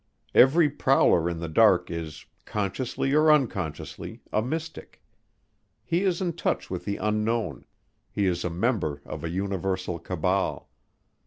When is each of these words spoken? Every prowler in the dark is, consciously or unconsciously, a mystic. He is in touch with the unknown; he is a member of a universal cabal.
Every 0.33 0.67
prowler 0.67 1.29
in 1.29 1.37
the 1.37 1.47
dark 1.47 1.91
is, 1.91 2.25
consciously 2.43 3.13
or 3.13 3.31
unconsciously, 3.31 4.23
a 4.33 4.41
mystic. 4.41 4.99
He 5.85 6.01
is 6.01 6.19
in 6.23 6.33
touch 6.33 6.71
with 6.71 6.85
the 6.85 6.97
unknown; 6.97 7.65
he 8.09 8.25
is 8.25 8.43
a 8.43 8.49
member 8.49 9.03
of 9.05 9.23
a 9.23 9.29
universal 9.29 9.99
cabal. 9.99 10.71